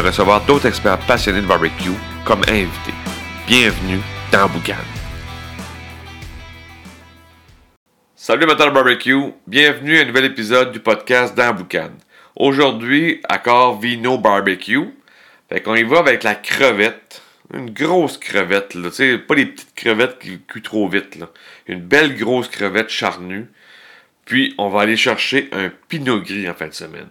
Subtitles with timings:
[0.00, 1.90] recevoir d'autres experts passionnés de barbecue
[2.24, 2.94] comme invités.
[3.46, 4.00] Bienvenue
[4.32, 4.74] dans Boucan.
[8.14, 11.90] Salut de barbecue, bienvenue à un nouvel épisode du podcast dans Boucan.
[12.36, 14.94] Aujourd'hui, accord Vino Barbecue.
[15.48, 17.22] Fait qu'on y va avec la crevette.
[17.52, 18.72] Une grosse crevette,
[19.26, 21.28] pas les petites crevettes qui cuient trop vite, là.
[21.66, 23.46] Une belle grosse crevette charnue.
[24.24, 27.08] Puis, on va aller chercher un pinot gris en fin de semaine.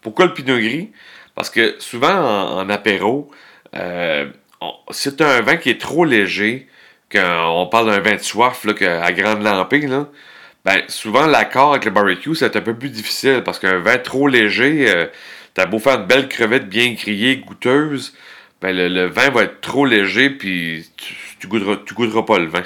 [0.00, 0.90] Pourquoi le pinot gris?
[1.34, 3.30] Parce que souvent, en, apéro,
[3.74, 4.28] euh,
[4.90, 6.68] c'est un vin qui est trop léger,
[7.10, 10.08] quand on parle d'un vin de soif là, à grande lampée, là,
[10.64, 14.28] ben, souvent l'accord avec le barbecue, c'est un peu plus difficile parce qu'un vin trop
[14.28, 15.06] léger, euh,
[15.54, 18.14] t'as beau faire une belle crevette bien criée, goûteuse,
[18.60, 22.62] ben, le, vin va être trop léger, puis tu, tu, goûteras, pas le vin.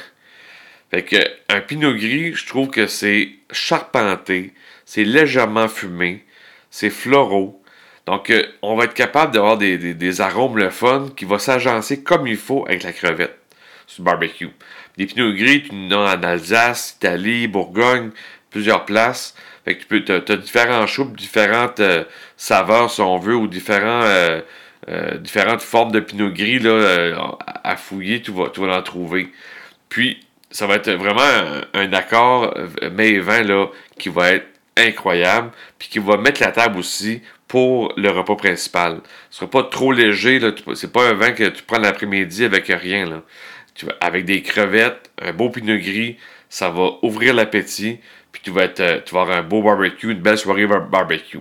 [0.90, 1.16] Fait que
[1.48, 4.52] un pinot gris, je trouve que c'est charpenté,
[4.84, 6.24] c'est légèrement fumé,
[6.70, 7.62] c'est floraux.
[8.06, 12.04] Donc, euh, on va être capable d'avoir des, des, arômes le fun qui vont s'agencer
[12.04, 13.36] comme il faut avec la crevette
[13.88, 14.50] sur le barbecue.
[14.96, 18.10] Des pinots gris, tu en as en Alsace, Italie, Bourgogne,
[18.50, 19.34] plusieurs places.
[19.64, 22.04] Fait que tu peux, as, différents choux, différentes euh,
[22.36, 24.40] saveurs si on veut, ou différents, euh,
[25.18, 29.32] différentes formes de pinot gris là, à fouiller, tu vas, tu vas en trouver.
[29.88, 31.22] Puis, ça va être vraiment
[31.74, 32.54] un, accord
[32.92, 33.66] mais et vin là,
[33.98, 39.00] qui va être incroyable, puis qui va mettre la table aussi pour le repas principal.
[39.30, 40.40] Ce sera pas trop léger.
[40.74, 43.22] C'est pas un vin que tu prends l'après-midi avec rien, là.
[43.74, 46.16] Tu avec des crevettes, un beau pinot gris,
[46.48, 48.00] ça va ouvrir l'appétit,
[48.32, 51.40] puis tu vas, être, euh, tu vas avoir un beau barbecue, une belle soirée barbecue.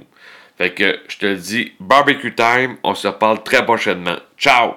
[0.57, 4.17] Fait que je te dis, barbecue time, on se parle très prochainement.
[4.37, 4.75] Ciao!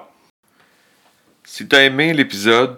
[1.43, 2.77] Si tu as aimé l'épisode,